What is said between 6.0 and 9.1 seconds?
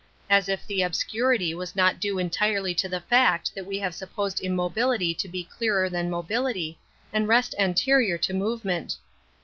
mobility and rest anterior to movement!